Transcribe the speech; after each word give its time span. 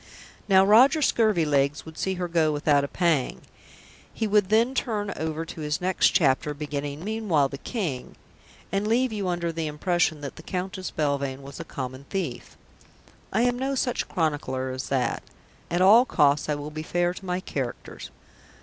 Now 0.49 0.65
Roger 0.65 0.99
Scurvilegs 1.03 1.85
would 1.85 1.95
see 1.95 2.15
her 2.15 2.27
go 2.27 2.51
without 2.51 2.83
a 2.83 2.87
pang; 2.87 3.41
he 4.11 4.25
would 4.25 4.49
then 4.49 4.73
turn 4.73 5.13
over 5.15 5.45
to 5.45 5.61
his 5.61 5.79
next 5.79 6.07
chapter, 6.09 6.55
beginning 6.55 7.03
"Meanwhile 7.03 7.49
the 7.49 7.59
King," 7.59 8.15
and 8.71 8.87
leave 8.87 9.13
you 9.13 9.27
under 9.27 9.51
the 9.51 9.67
impression 9.67 10.21
that 10.21 10.37
the 10.37 10.41
Countess 10.41 10.89
Belvane 10.89 11.43
was 11.43 11.59
a 11.59 11.63
common 11.63 12.05
thief. 12.09 12.57
I 13.31 13.41
am 13.41 13.59
no 13.59 13.75
such 13.75 14.09
chronicler 14.09 14.71
as 14.71 14.89
that. 14.89 15.21
At 15.69 15.83
all 15.83 16.05
costs 16.05 16.49
I 16.49 16.55
will 16.55 16.71
be 16.71 16.81
fair 16.81 17.13
to 17.13 17.23
my 17.23 17.39
characters. 17.39 18.09